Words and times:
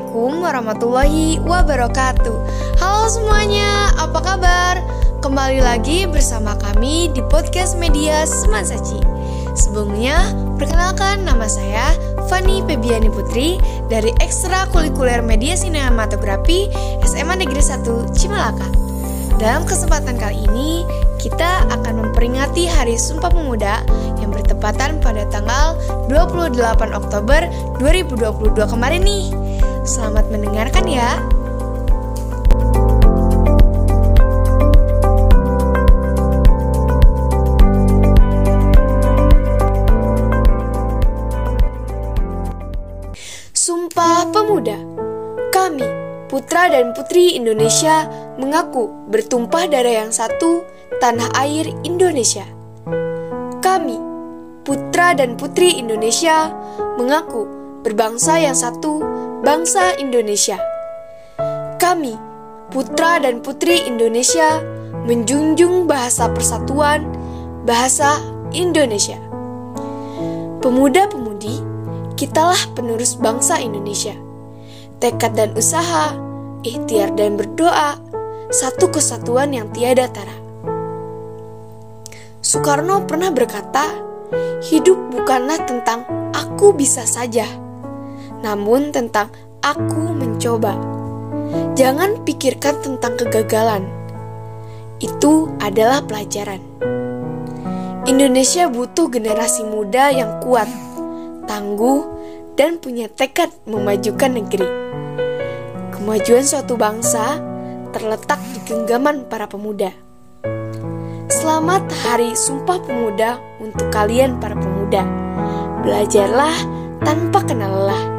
warahmatullahi 0.00 1.36
wabarakatuh 1.44 2.36
Halo 2.80 3.04
semuanya, 3.12 3.92
apa 4.00 4.20
kabar? 4.24 4.74
Kembali 5.20 5.60
lagi 5.60 6.08
bersama 6.08 6.56
kami 6.56 7.12
di 7.12 7.20
podcast 7.28 7.76
media 7.76 8.24
Semansaci 8.24 9.02
Sebelumnya, 9.52 10.16
perkenalkan 10.56 11.28
nama 11.28 11.44
saya 11.44 11.92
Fani 12.30 12.64
Pebiani 12.64 13.12
Putri 13.12 13.60
dari 13.92 14.08
Ekstra 14.24 14.64
Kulikuler 14.72 15.20
Media 15.20 15.52
Sinematografi 15.52 16.72
SMA 17.04 17.44
Negeri 17.44 17.60
1 17.60 18.16
Cimalaka 18.16 18.68
Dalam 19.36 19.68
kesempatan 19.68 20.16
kali 20.16 20.46
ini, 20.48 20.86
kita 21.20 21.70
akan 21.70 22.08
memperingati 22.08 22.66
Hari 22.66 22.98
Sumpah 22.98 23.30
Pemuda 23.30 23.84
yang 24.18 24.30
bertepatan 24.34 24.98
pada 25.02 25.26
tanggal 25.30 25.78
28 26.10 26.58
Oktober 26.94 27.46
2022 27.78 28.54
kemarin 28.58 29.02
nih. 29.02 29.41
Selamat 29.82 30.30
mendengarkan 30.30 30.86
ya. 30.86 31.18
Sumpah 43.50 44.30
Pemuda 44.30 44.78
Kami, 45.50 45.82
putra 46.30 46.70
dan 46.70 46.94
putri 46.94 47.34
Indonesia, 47.34 48.06
mengaku 48.38 48.86
bertumpah 49.10 49.66
darah 49.66 50.06
yang 50.06 50.14
satu 50.14 50.62
tanah 51.02 51.34
air 51.42 51.66
Indonesia. 51.82 52.46
Kami, 53.58 53.98
putra 54.62 55.18
dan 55.18 55.34
putri 55.34 55.74
Indonesia, 55.74 56.54
mengaku 56.94 57.62
berbangsa 57.82 58.38
yang 58.38 58.54
satu, 58.54 59.11
bangsa 59.42 59.98
Indonesia. 59.98 60.54
Kami, 61.82 62.14
putra 62.70 63.18
dan 63.18 63.42
putri 63.42 63.82
Indonesia, 63.90 64.62
menjunjung 65.02 65.90
bahasa 65.90 66.30
persatuan, 66.30 67.02
bahasa 67.66 68.22
Indonesia. 68.54 69.18
Pemuda-pemudi, 70.62 71.58
kitalah 72.14 72.70
penerus 72.78 73.18
bangsa 73.18 73.58
Indonesia. 73.58 74.14
Tekad 75.02 75.34
dan 75.34 75.50
usaha, 75.58 76.14
ikhtiar 76.62 77.10
dan 77.18 77.34
berdoa, 77.34 77.98
satu 78.46 78.94
kesatuan 78.94 79.50
yang 79.50 79.74
tiada 79.74 80.06
tara. 80.06 80.38
Soekarno 82.38 83.10
pernah 83.10 83.34
berkata, 83.34 83.90
"Hidup 84.70 85.10
bukanlah 85.10 85.66
tentang 85.66 86.06
aku 86.30 86.70
bisa 86.78 87.02
saja, 87.02 87.61
namun 88.42 88.90
tentang 88.90 89.30
aku 89.62 90.12
mencoba." 90.12 90.74
Jangan 91.72 92.24
pikirkan 92.28 92.80
tentang 92.84 93.16
kegagalan, 93.16 93.88
itu 95.02 95.48
adalah 95.60 96.04
pelajaran. 96.04 96.60
Indonesia 98.02 98.66
butuh 98.66 99.08
generasi 99.08 99.62
muda 99.62 100.10
yang 100.10 100.42
kuat, 100.42 100.66
tangguh, 101.46 102.02
dan 102.58 102.76
punya 102.82 103.08
tekad 103.08 103.48
memajukan 103.64 104.32
negeri. 104.32 104.68
Kemajuan 105.94 106.44
suatu 106.44 106.74
bangsa 106.76 107.38
terletak 107.94 108.40
di 108.52 108.58
genggaman 108.68 109.28
para 109.28 109.46
pemuda. 109.46 109.94
Selamat 111.32 111.86
Hari 112.04 112.36
Sumpah 112.36 112.82
Pemuda 112.82 113.38
untuk 113.62 113.88
kalian 113.88 114.36
para 114.42 114.54
pemuda. 114.58 115.02
Belajarlah 115.82 116.56
tanpa 117.02 117.42
kenal 117.46 117.72
lelah. 117.72 118.11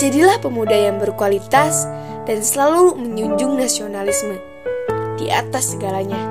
Jadilah 0.00 0.40
pemuda 0.40 0.72
yang 0.72 0.96
berkualitas 0.96 1.84
dan 2.24 2.40
selalu 2.40 2.96
menjunjung 2.96 3.60
nasionalisme 3.60 4.40
di 5.20 5.28
atas 5.28 5.76
segalanya. 5.76 6.24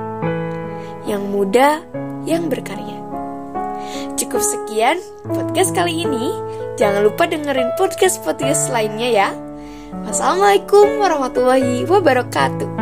Yang 1.06 1.22
muda, 1.30 1.78
yang 2.26 2.50
berkarya. 2.50 2.98
Cukup 4.18 4.42
sekian 4.42 4.98
podcast 5.22 5.70
kali 5.70 6.02
ini. 6.02 6.34
Jangan 6.82 7.06
lupa 7.06 7.30
dengerin 7.30 7.70
podcast-podcast 7.78 8.74
lainnya 8.74 9.06
ya. 9.06 9.28
Wassalamualaikum 10.02 10.98
warahmatullahi 10.98 11.86
wabarakatuh. 11.86 12.79